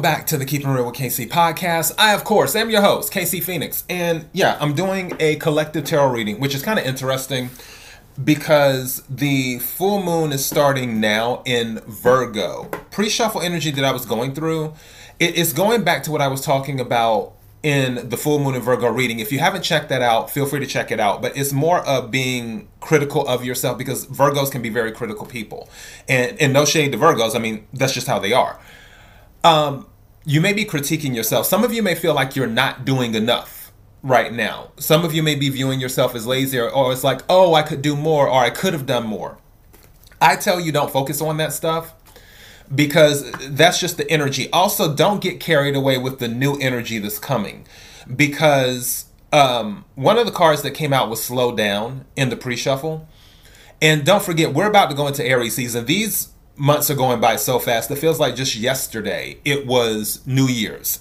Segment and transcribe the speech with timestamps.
[0.00, 1.92] Welcome back to the Keeping Real with KC podcast.
[1.98, 3.84] I, of course, am your host, KC Phoenix.
[3.90, 7.50] And yeah, I'm doing a collective tarot reading, which is kind of interesting
[8.24, 12.70] because the full moon is starting now in Virgo.
[12.90, 14.72] Pre shuffle energy that I was going through,
[15.18, 18.62] it is going back to what I was talking about in the full moon in
[18.62, 19.18] Virgo reading.
[19.18, 21.20] If you haven't checked that out, feel free to check it out.
[21.20, 25.68] But it's more of being critical of yourself because Virgos can be very critical people.
[26.08, 28.58] And, and no shade to Virgos, I mean, that's just how they are
[29.44, 29.86] um,
[30.24, 31.46] you may be critiquing yourself.
[31.46, 34.72] Some of you may feel like you're not doing enough right now.
[34.78, 37.62] Some of you may be viewing yourself as lazy or, or it's like, oh, I
[37.62, 39.38] could do more or I could have done more.
[40.20, 41.94] I tell you, don't focus on that stuff
[42.74, 44.50] because that's just the energy.
[44.52, 47.66] Also, don't get carried away with the new energy that's coming
[48.14, 52.56] because um, one of the cards that came out was slow down in the pre
[52.56, 53.08] shuffle.
[53.82, 55.86] And don't forget, we're about to go into Aries season.
[55.86, 56.28] These
[56.60, 57.90] months are going by so fast.
[57.90, 61.00] It feels like just yesterday it was New Year's,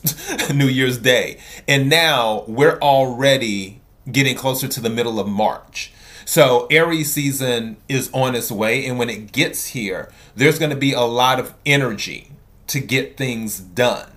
[0.53, 1.37] New Year's Day.
[1.67, 5.91] And now we're already getting closer to the middle of March.
[6.23, 8.85] So Aries season is on its way.
[8.85, 12.31] And when it gets here, there's going to be a lot of energy
[12.67, 14.09] to get things done.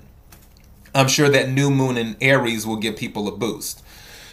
[0.94, 3.82] I'm sure that new moon in Aries will give people a boost.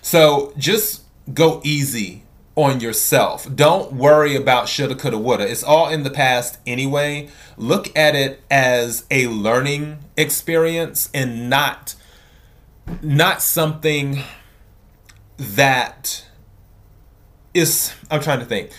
[0.02, 1.04] So just
[1.34, 2.24] go easy
[2.64, 3.48] on yourself.
[3.56, 5.50] Don't worry about shoulda, coulda, woulda.
[5.50, 7.30] It's all in the past anyway.
[7.58, 11.96] Look at it as a learning experience and not
[13.02, 14.24] not something
[15.38, 16.26] that
[17.54, 18.72] is I'm trying to think.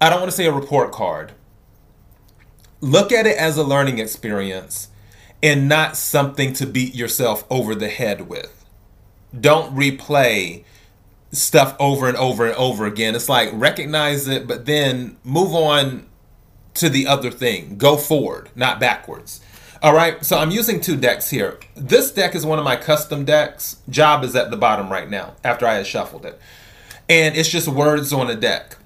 [0.00, 1.32] I don't want to say a report card.
[2.80, 4.88] Look at it as a learning experience
[5.42, 8.64] and not something to beat yourself over the head with.
[9.38, 10.64] Don't replay
[11.36, 13.14] stuff over and over and over again.
[13.14, 16.06] It's like recognize it, but then move on
[16.74, 17.76] to the other thing.
[17.78, 19.40] Go forward, not backwards.
[19.82, 21.58] All right, so I'm using two decks here.
[21.74, 23.76] This deck is one of my custom decks.
[23.88, 26.40] Job is at the bottom right now after I had shuffled it.
[27.08, 28.76] And it's just words on a deck.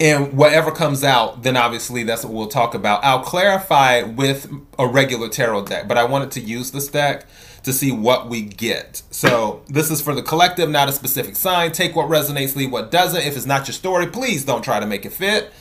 [0.00, 3.04] And whatever comes out, then obviously that's what we'll talk about.
[3.04, 7.26] I'll clarify with a regular tarot deck, but I wanted to use this deck
[7.62, 9.02] to see what we get.
[9.10, 11.72] So this is for the collective, not a specific sign.
[11.72, 13.20] Take what resonates, leave what doesn't.
[13.20, 15.52] If it's not your story, please don't try to make it fit.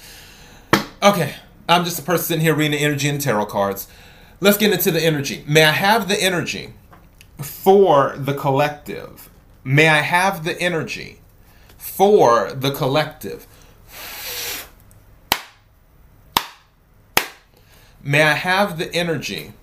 [1.01, 1.35] Okay,
[1.69, 3.87] I'm just a person sitting here reading the energy and tarot cards.
[4.39, 5.43] Let's get into the energy.
[5.47, 6.73] May I have the energy
[7.39, 9.29] for the collective?
[9.63, 11.21] May I have the energy
[11.77, 13.47] for the collective?
[18.01, 19.53] May I have the energy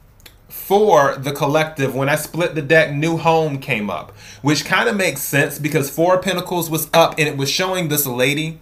[0.64, 4.96] for the collective when I split the deck, New Home came up, which kind of
[4.96, 8.60] makes sense because Four Pentacles was up and it was showing this lady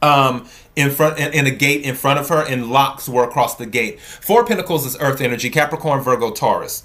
[0.00, 3.56] um in front in, in a gate in front of her and locks were across
[3.56, 4.00] the gate.
[4.00, 6.82] Four Pentacles is earth energy, Capricorn, Virgo, Taurus.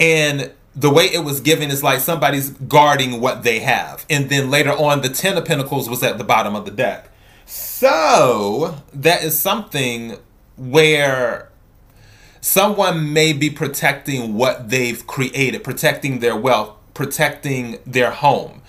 [0.00, 4.06] And the way it was given is like somebody's guarding what they have.
[4.08, 7.10] And then later on the 10 of Pentacles was at the bottom of the deck.
[7.44, 10.16] So, that is something
[10.56, 11.50] where
[12.46, 18.62] someone may be protecting what they've created, protecting their wealth, protecting their home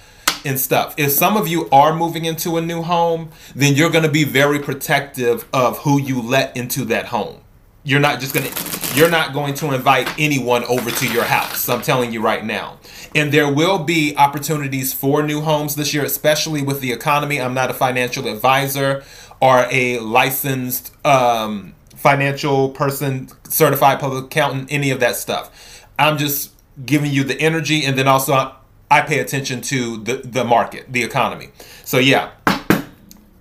[0.43, 0.95] and stuff.
[0.97, 4.23] If some of you are moving into a new home, then you're going to be
[4.23, 7.41] very protective of who you let into that home.
[7.83, 11.69] You're not just going to you're not going to invite anyone over to your house.
[11.69, 12.79] I'm telling you right now.
[13.13, 17.39] And there will be opportunities for new homes this year, especially with the economy.
[17.39, 19.03] I'm not a financial advisor
[19.39, 25.85] or a licensed um, financial person, certified public accountant, any of that stuff.
[25.99, 26.53] I'm just
[26.85, 28.53] giving you the energy, and then also
[28.89, 31.49] I pay attention to the the market, the economy.
[31.83, 32.31] So yeah,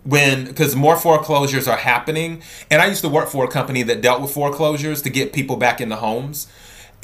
[0.05, 4.01] when because more foreclosures are happening, and I used to work for a company that
[4.01, 6.47] dealt with foreclosures to get people back into homes.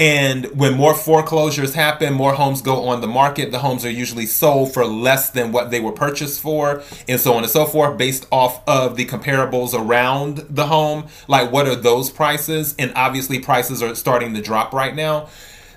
[0.03, 3.53] And when more foreclosures happen, more homes go on the market.
[3.53, 7.35] The homes are usually sold for less than what they were purchased for, and so
[7.35, 11.07] on and so forth, based off of the comparables around the home.
[11.29, 12.75] Like, what are those prices?
[12.81, 15.29] And obviously, prices are starting to drop right now.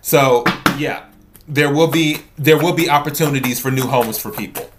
[0.01, 0.43] So,
[0.75, 1.05] yeah,
[1.47, 4.71] there will be there will be opportunities for new homes for people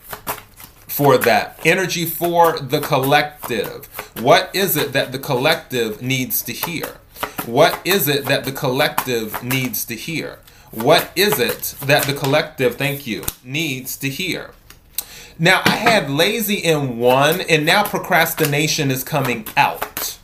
[0.89, 3.87] for that energy for the collective.
[4.19, 6.97] What is it that the collective needs to hear?
[7.47, 10.39] What is it that the collective needs to hear?
[10.73, 14.51] What is it that the collective, thank you, needs to hear?
[15.39, 20.19] Now, I had lazy in one, and now procrastination is coming out.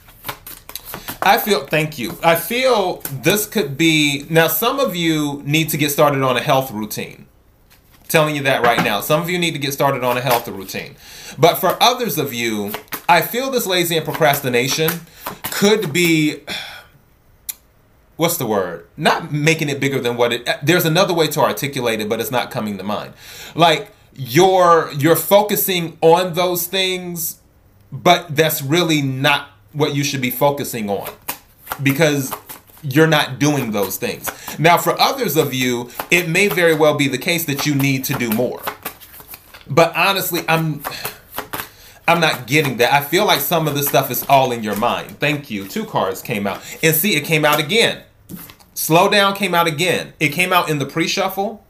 [1.23, 2.19] I feel, thank you.
[2.25, 6.43] I feel this could be, now, some of you need to get started on a
[6.43, 7.27] health routine.
[8.13, 9.01] telling you that right now.
[9.01, 10.95] Some of you need to get started on a health routine.
[11.39, 12.73] But for others of you,
[13.09, 14.91] I feel this lazy and procrastination
[15.51, 16.41] could be
[18.23, 18.87] what's the word?
[18.97, 20.49] Not making it bigger than what it.
[20.63, 23.15] There's another way to articulate it, but it's not coming to mind.
[23.57, 27.41] Like you're you're focusing on those things,
[27.91, 31.11] but that's really not what you should be focusing on
[31.83, 32.33] because
[32.85, 34.31] you're not doing those things.
[34.57, 38.05] Now, for others of you, it may very well be the case that you need
[38.05, 38.63] to do more.
[39.67, 40.85] But honestly, I'm
[42.07, 42.93] I'm not getting that.
[42.93, 45.19] I feel like some of this stuff is all in your mind.
[45.19, 45.67] Thank you.
[45.67, 46.63] Two cards came out.
[46.85, 48.05] And see, it came out again.
[48.75, 50.15] Slow down came out again.
[50.19, 51.65] It came out in the pre-shuffle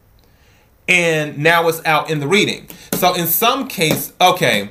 [0.89, 2.69] and now it's out in the reading.
[2.95, 4.71] So in some case, okay,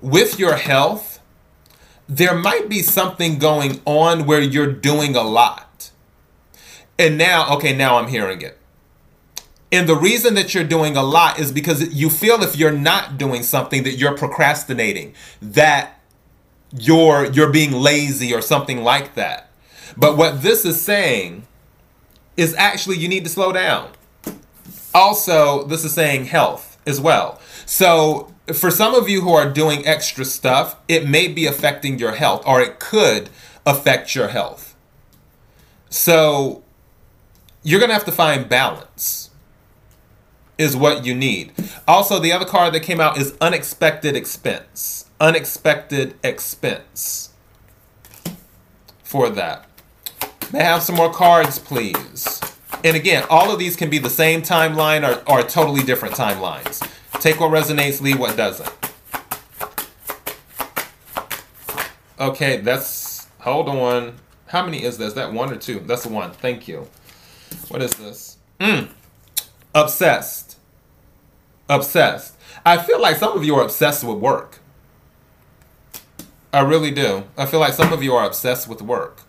[0.00, 1.20] with your health,
[2.08, 5.90] there might be something going on where you're doing a lot.
[6.98, 8.58] And now, okay, now I'm hearing it.
[9.70, 13.16] And the reason that you're doing a lot is because you feel if you're not
[13.16, 15.98] doing something that you're procrastinating, that
[16.76, 19.48] you're you're being lazy or something like that.
[19.96, 21.46] But what this is saying
[22.36, 23.90] is actually you need to slow down.
[24.94, 27.40] Also, this is saying health as well.
[27.66, 32.12] So, for some of you who are doing extra stuff, it may be affecting your
[32.12, 33.30] health or it could
[33.64, 34.74] affect your health.
[35.88, 36.62] So,
[37.62, 39.30] you're going to have to find balance
[40.58, 41.52] is what you need.
[41.88, 45.10] Also, the other card that came out is unexpected expense.
[45.20, 47.30] Unexpected expense
[49.02, 49.66] for that.
[50.52, 52.40] May I have some more cards, please?
[52.84, 56.86] And again, all of these can be the same timeline or, or totally different timelines.
[57.20, 58.70] Take what resonates, leave what doesn't.
[62.20, 63.28] Okay, that's.
[63.40, 64.16] Hold on.
[64.48, 65.14] How many is this?
[65.14, 65.80] That one or two?
[65.80, 66.32] That's one.
[66.32, 66.86] Thank you.
[67.68, 68.36] What is this?
[68.60, 68.90] Mm.
[69.74, 70.58] Obsessed.
[71.68, 72.36] Obsessed.
[72.64, 74.58] I feel like some of you are obsessed with work.
[76.52, 77.24] I really do.
[77.38, 79.22] I feel like some of you are obsessed with work.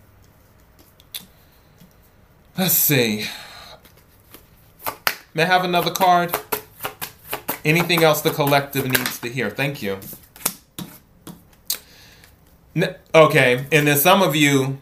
[2.55, 3.25] Let's see.
[5.33, 6.37] May I have another card?
[7.65, 9.49] Anything else the collective needs to hear?
[9.49, 9.97] Thank you.
[13.15, 14.79] okay, and then some of you,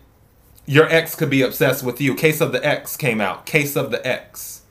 [0.65, 2.13] your ex could be obsessed with you.
[2.13, 3.45] Case of the X came out.
[3.45, 4.63] Case of the X.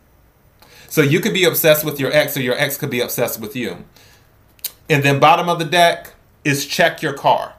[0.88, 3.56] So you could be obsessed with your ex, or your ex could be obsessed with
[3.56, 3.84] you.
[4.90, 6.12] And then bottom of the deck
[6.44, 7.54] is check your car.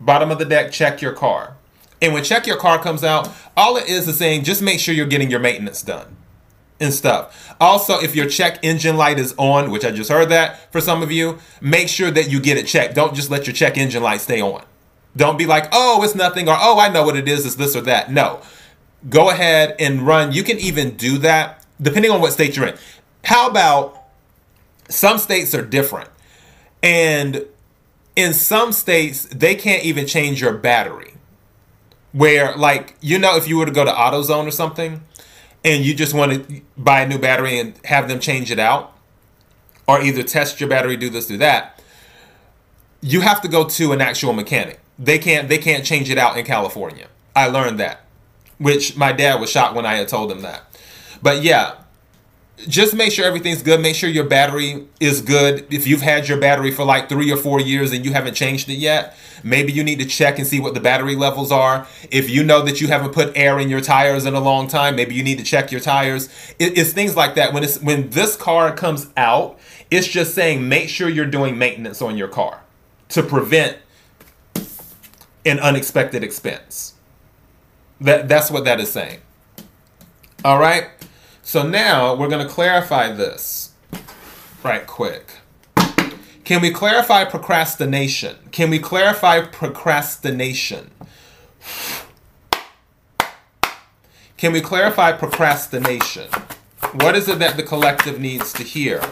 [0.00, 1.56] Bottom of the deck, check your car.
[2.00, 4.94] And when check your car comes out, all it is is saying just make sure
[4.94, 6.16] you're getting your maintenance done
[6.80, 7.54] and stuff.
[7.60, 11.02] Also, if your check engine light is on, which I just heard that for some
[11.02, 12.94] of you, make sure that you get it checked.
[12.94, 14.64] Don't just let your check engine light stay on.
[15.16, 17.76] Don't be like, oh, it's nothing, or oh, I know what it is, it's this
[17.76, 18.10] or that.
[18.10, 18.40] No.
[19.08, 20.32] Go ahead and run.
[20.32, 22.76] You can even do that depending on what state you're in.
[23.24, 24.02] How about
[24.88, 26.10] some states are different,
[26.82, 27.46] and
[28.16, 31.13] in some states they can't even change your battery.
[32.14, 35.02] Where like you know if you were to go to AutoZone or something,
[35.62, 38.96] and you just want to buy a new battery and have them change it out,
[39.86, 41.82] or either test your battery, do this, do that,
[43.02, 44.80] you have to go to an actual mechanic.
[44.98, 47.08] They can't they can't change it out in California.
[47.36, 48.04] I learned that,
[48.58, 50.62] which my dad was shocked when I had told him that.
[51.20, 51.74] But yeah,
[52.56, 53.80] just make sure everything's good.
[53.80, 55.66] Make sure your battery is good.
[55.72, 58.68] If you've had your battery for like three or four years and you haven't changed
[58.68, 61.86] it yet, maybe you need to check and see what the battery levels are.
[62.10, 64.94] If you know that you haven't put air in your tires in a long time,
[64.94, 66.28] maybe you need to check your tires.
[66.58, 67.52] It, it's things like that.
[67.52, 69.58] When it's when this car comes out,
[69.90, 72.60] it's just saying make sure you're doing maintenance on your car
[73.10, 73.78] to prevent
[75.44, 76.94] an unexpected expense.
[78.00, 79.18] That that's what that is saying.
[80.44, 80.88] All right.
[81.46, 83.72] So now we're going to clarify this
[84.62, 85.26] right quick.
[86.42, 88.36] Can we clarify procrastination?
[88.50, 90.90] Can we clarify procrastination?
[94.38, 96.30] Can we clarify procrastination?
[96.94, 99.02] What is it that the collective needs to hear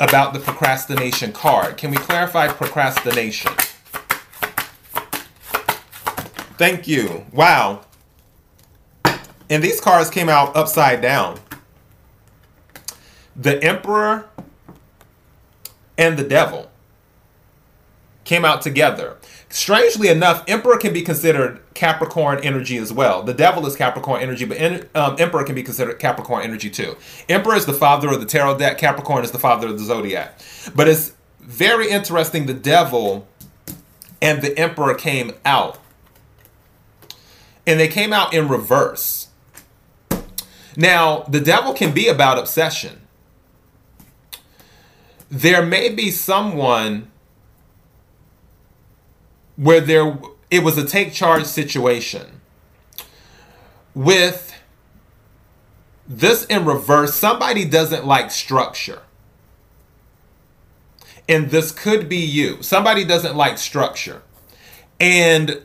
[0.00, 1.76] about the procrastination card?
[1.76, 3.52] Can we clarify procrastination?
[6.56, 7.26] Thank you.
[7.30, 7.84] Wow.
[9.50, 11.40] And these cards came out upside down
[13.36, 14.28] the emperor
[15.96, 16.70] and the devil
[18.24, 19.16] came out together.
[19.48, 23.22] Strangely enough, Emperor can be considered Capricorn energy as well.
[23.22, 24.60] The devil is Capricorn energy, but
[24.96, 26.96] um, Emperor can be considered Capricorn energy too.
[27.28, 30.40] Emperor is the father of the tarot deck, Capricorn is the father of the zodiac.
[30.74, 33.28] But it's very interesting the devil
[34.20, 35.78] and the Emperor came out.
[37.66, 39.28] And they came out in reverse.
[40.76, 43.03] Now, the devil can be about obsession
[45.34, 47.10] there may be someone
[49.56, 50.16] where there
[50.48, 52.40] it was a take charge situation
[53.94, 54.54] with
[56.06, 59.02] this in reverse, somebody doesn't like structure.
[61.28, 62.62] And this could be you.
[62.62, 64.22] Somebody doesn't like structure.
[65.00, 65.62] And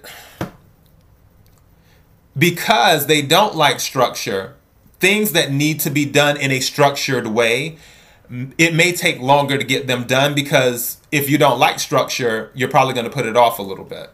[2.35, 4.55] because they don't like structure,
[4.99, 7.77] things that need to be done in a structured way,
[8.29, 12.69] it may take longer to get them done because if you don't like structure, you're
[12.69, 14.11] probably going to put it off a little bit.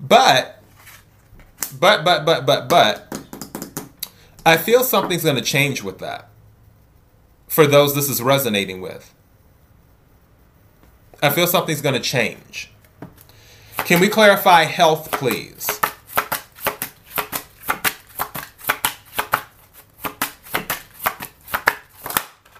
[0.00, 0.62] But,
[1.78, 3.20] but, but, but, but, but,
[4.46, 6.28] I feel something's going to change with that
[7.48, 9.14] for those this is resonating with.
[11.22, 12.70] I feel something's going to change.
[13.78, 15.73] Can we clarify health, please?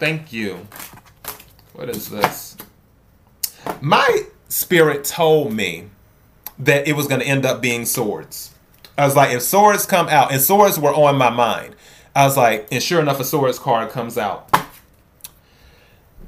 [0.04, 0.66] Thank you.
[1.72, 2.58] What is this?
[3.80, 5.88] My spirit told me
[6.58, 8.52] that it was going to end up being swords.
[8.98, 11.74] I was like, if swords come out, and swords were on my mind.
[12.14, 14.54] I was like, and sure enough, a swords card comes out.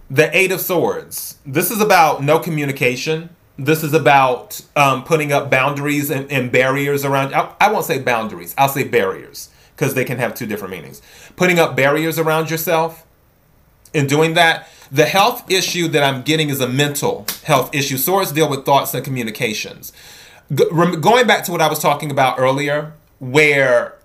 [0.09, 1.37] The Eight of Swords.
[1.45, 3.28] This is about no communication.
[3.59, 7.35] This is about um, putting up boundaries and, and barriers around.
[7.35, 8.54] I, I won't say boundaries.
[8.56, 11.02] I'll say barriers because they can have two different meanings.
[11.37, 13.05] Putting up barriers around yourself.
[13.97, 17.97] In doing that, the health issue that I'm getting is a mental health issue.
[17.97, 19.93] Swords deal with thoughts and communications
[20.55, 23.97] going back to what I was talking about earlier, where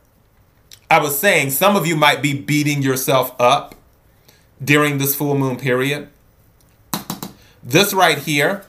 [0.90, 3.76] I was saying some of you might be beating yourself up
[4.64, 6.10] during this full moon period.
[7.64, 8.66] This right here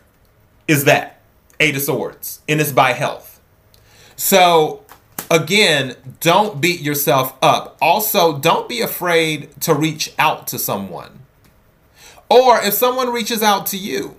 [0.69, 1.21] is that
[1.61, 3.41] Eight of Swords, and it's by health.
[4.17, 4.82] So,
[5.33, 7.79] again, don't beat yourself up.
[7.81, 11.21] Also, don't be afraid to reach out to someone.
[12.29, 14.17] Or if someone reaches out to you,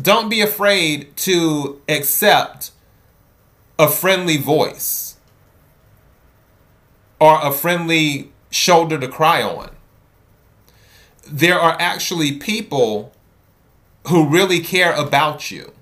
[0.00, 2.72] don't be afraid to accept
[3.78, 5.16] a friendly voice
[7.20, 9.70] or a friendly shoulder to cry on.
[11.26, 13.12] There are actually people
[14.08, 15.72] who really care about you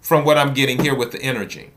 [0.00, 1.70] from what I'm getting here with the energy.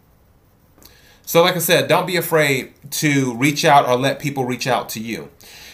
[1.25, 4.89] So, like I said, don't be afraid to reach out or let people reach out
[4.89, 5.29] to you.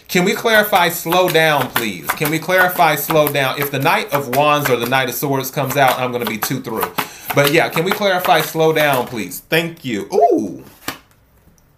[0.06, 2.06] Can we clarify slow down, please?
[2.08, 3.60] Can we clarify slow down?
[3.60, 6.30] If the Knight of Wands or the Knight of Swords comes out, I'm going to
[6.30, 6.92] be two through.
[7.34, 9.40] But yeah, can we clarify slow down, please?
[9.40, 10.08] Thank you.
[10.12, 10.64] Ooh.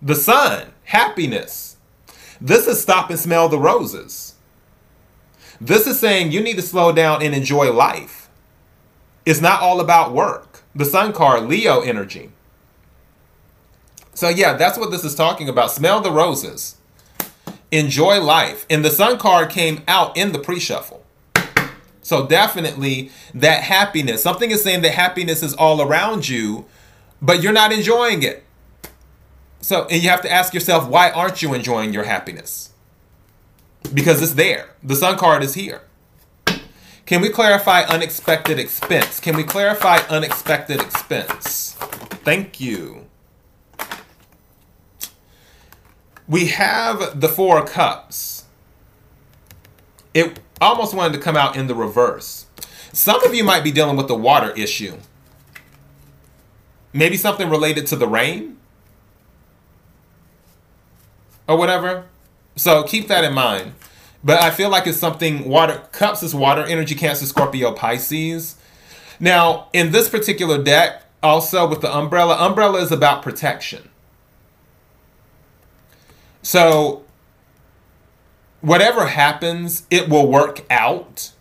[0.00, 1.76] The sun, happiness.
[2.40, 4.34] This is stop and smell the roses.
[5.60, 8.28] This is saying you need to slow down and enjoy life.
[9.24, 10.62] It's not all about work.
[10.74, 12.30] The sun card, Leo energy.
[14.14, 15.70] So yeah, that's what this is talking about.
[15.70, 16.76] Smell the roses
[17.72, 18.64] enjoy life.
[18.70, 21.04] And the sun card came out in the pre shuffle.
[22.02, 24.22] So definitely that happiness.
[24.22, 26.66] Something is saying that happiness is all around you,
[27.20, 28.44] but you're not enjoying it.
[29.60, 32.72] So, and you have to ask yourself, why aren't you enjoying your happiness?
[33.94, 34.74] Because it's there.
[34.82, 35.82] The sun card is here.
[37.06, 39.20] Can we clarify unexpected expense?
[39.20, 41.76] Can we clarify unexpected expense?
[42.24, 43.06] Thank you.
[46.32, 48.44] We have the Four Cups.
[50.14, 52.46] It almost wanted to come out in the reverse.
[52.90, 54.96] Some of you might be dealing with the water issue.
[56.94, 58.56] Maybe something related to the rain
[61.46, 62.06] or whatever.
[62.56, 63.74] So keep that in mind.
[64.24, 68.56] But I feel like it's something water cups is water energy cancer Scorpio Pisces.
[69.20, 73.90] Now, in this particular deck, also with the umbrella, umbrella is about protection.
[76.42, 77.04] So,
[78.60, 81.32] whatever happens, it will work out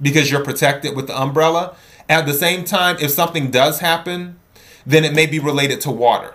[0.00, 1.76] because you're protected with the umbrella.
[2.08, 4.38] At the same time, if something does happen,
[4.86, 6.34] then it may be related to water.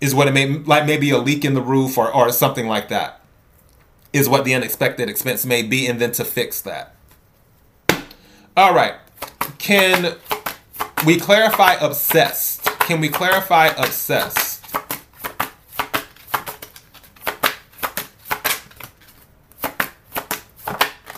[0.00, 2.88] Is what it may like maybe a leak in the roof or, or something like
[2.88, 3.20] that.
[4.12, 6.94] Is what the unexpected expense may be, and then to fix that.
[8.56, 8.94] All right.
[9.58, 10.16] Can
[11.04, 12.64] we clarify obsessed?
[12.80, 14.47] Can we clarify obsessed?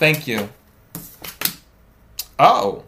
[0.00, 0.48] Thank you.
[2.38, 2.84] Oh.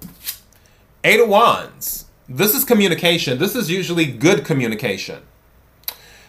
[1.05, 2.07] Eight of Wands.
[2.27, 3.39] This is communication.
[3.39, 5.21] This is usually good communication.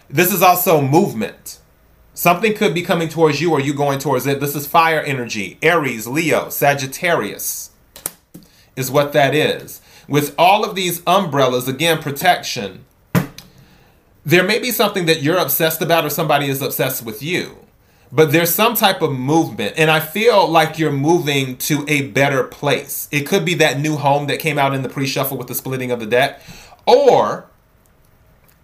[0.09, 1.59] This is also movement.
[2.13, 4.41] Something could be coming towards you or you going towards it.
[4.41, 5.57] This is fire energy.
[5.61, 7.71] Aries, Leo, Sagittarius
[8.75, 9.79] is what that is.
[10.09, 12.83] With all of these umbrellas, again, protection,
[14.25, 17.63] there may be something that you're obsessed about or somebody is obsessed with you
[18.13, 22.43] but there's some type of movement and i feel like you're moving to a better
[22.43, 25.55] place it could be that new home that came out in the pre-shuffle with the
[25.55, 26.41] splitting of the deck
[26.85, 27.49] or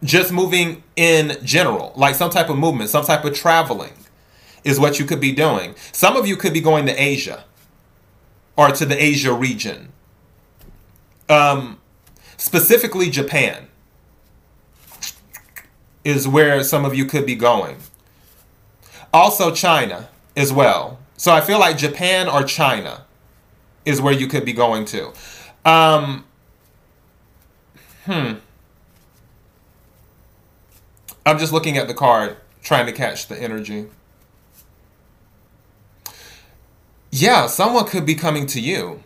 [0.04, 3.94] just moving in general, like some type of movement, some type of traveling
[4.64, 5.76] is what you could be doing.
[5.92, 7.44] Some of you could be going to Asia
[8.56, 9.92] or to the Asia region.
[11.28, 11.80] Um,
[12.38, 13.68] specifically Japan
[16.04, 17.78] is where some of you could be going.
[19.14, 21.00] Also China as well.
[21.18, 23.06] So I feel like Japan or China
[23.86, 25.12] is where you could be going to.
[25.66, 26.26] Um,
[28.06, 28.34] hmm.
[31.26, 33.88] I'm just looking at the card, trying to catch the energy.
[37.12, 39.04] Yeah, someone could be coming to you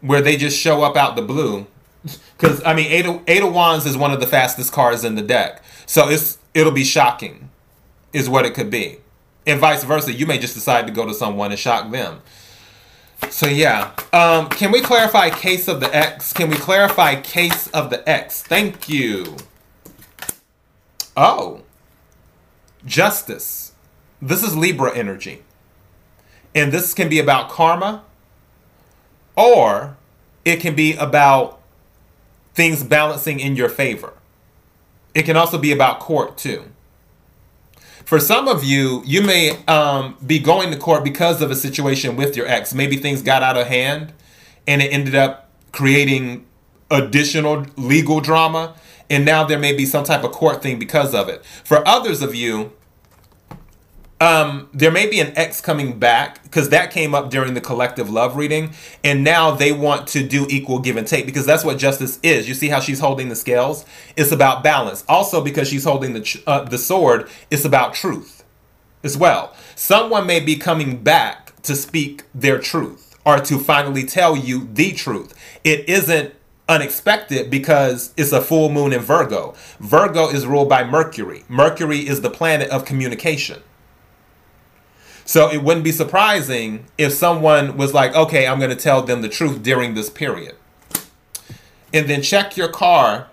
[0.00, 1.66] where they just show up out the blue.
[2.36, 5.14] Because I mean, eight of, eight of wands is one of the fastest cards in
[5.14, 7.45] the deck, so it's it'll be shocking,
[8.16, 8.96] is what it could be,
[9.46, 10.10] and vice versa.
[10.10, 12.22] You may just decide to go to someone and shock them.
[13.28, 16.32] So yeah, um, can we clarify case of the X?
[16.32, 18.42] Can we clarify case of the X?
[18.42, 19.36] Thank you.
[21.14, 21.60] Oh,
[22.86, 23.72] justice.
[24.22, 25.42] This is Libra energy.
[26.54, 28.02] And this can be about karma,
[29.36, 29.98] or
[30.46, 31.60] it can be about
[32.54, 34.14] things balancing in your favor.
[35.14, 36.64] It can also be about court, too.
[38.06, 42.14] For some of you, you may um, be going to court because of a situation
[42.14, 42.72] with your ex.
[42.72, 44.12] Maybe things got out of hand
[44.64, 46.46] and it ended up creating
[46.88, 48.76] additional legal drama
[49.10, 51.44] and now there may be some type of court thing because of it.
[51.64, 52.72] For others of you,
[54.20, 58.08] um, there may be an ex coming back because that came up during the collective
[58.08, 58.72] love reading,
[59.04, 62.48] and now they want to do equal give and take because that's what justice is.
[62.48, 63.84] You see how she's holding the scales?
[64.16, 65.04] It's about balance.
[65.08, 68.42] Also, because she's holding the uh, the sword, it's about truth
[69.04, 69.54] as well.
[69.74, 74.92] Someone may be coming back to speak their truth or to finally tell you the
[74.92, 75.34] truth.
[75.62, 76.32] It isn't
[76.68, 79.54] unexpected because it's a full moon in Virgo.
[79.78, 81.44] Virgo is ruled by Mercury.
[81.48, 83.62] Mercury is the planet of communication.
[85.26, 89.22] So it wouldn't be surprising if someone was like, okay, I'm going to tell them
[89.22, 90.54] the truth during this period.
[91.92, 93.28] And then check your car.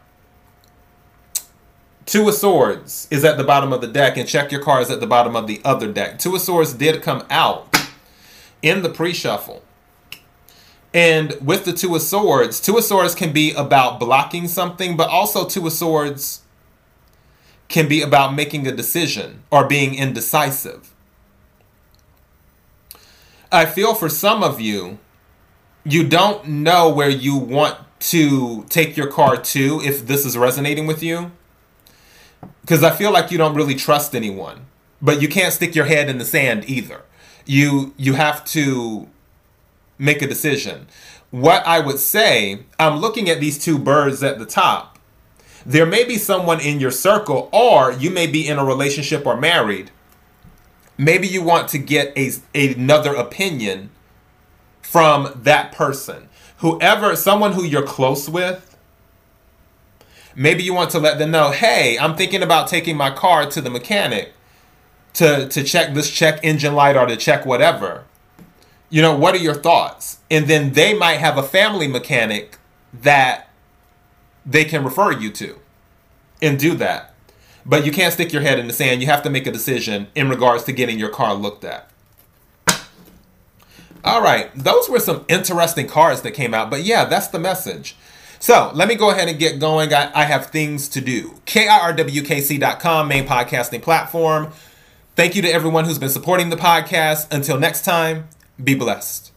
[2.05, 4.89] Two of Swords is at the bottom of the deck, and check your car is
[4.89, 6.17] at the bottom of the other deck.
[6.17, 7.73] Two of Swords did come out
[8.63, 9.63] in the pre shuffle.
[10.95, 15.09] And with the Two of Swords, Two of Swords can be about blocking something, but
[15.09, 16.41] also Two of Swords
[17.67, 20.92] can be about making a decision or being indecisive.
[23.53, 24.97] I feel for some of you,
[25.85, 30.87] you don't know where you want to take your car to if this is resonating
[30.87, 31.31] with you.
[32.61, 34.65] Because I feel like you don't really trust anyone,
[35.01, 37.03] but you can't stick your head in the sand either.
[37.45, 39.07] You you have to
[39.99, 40.87] make a decision.
[41.29, 44.97] What I would say, I'm looking at these two birds at the top.
[45.63, 49.39] There may be someone in your circle, or you may be in a relationship or
[49.39, 49.91] married.
[51.03, 53.89] Maybe you want to get a, another opinion
[54.81, 56.29] from that person.
[56.57, 58.77] Whoever, someone who you're close with,
[60.35, 63.61] maybe you want to let them know, hey, I'm thinking about taking my car to
[63.61, 64.33] the mechanic
[65.13, 68.05] to, to check this check engine light or to check whatever
[68.93, 70.19] you know, what are your thoughts?
[70.29, 72.59] And then they might have a family mechanic
[72.93, 73.49] that
[74.45, 75.57] they can refer you to
[76.43, 77.12] and do that.
[77.65, 79.01] But you can't stick your head in the sand.
[79.01, 81.89] You have to make a decision in regards to getting your car looked at.
[84.03, 86.69] All right, those were some interesting cards that came out.
[86.69, 87.95] But yeah, that's the message.
[88.39, 89.93] So let me go ahead and get going.
[89.93, 91.39] I, I have things to do.
[91.45, 94.51] KIRWKC.com, main podcasting platform.
[95.15, 97.33] Thank you to everyone who's been supporting the podcast.
[97.33, 98.27] Until next time,
[98.61, 99.32] be blessed.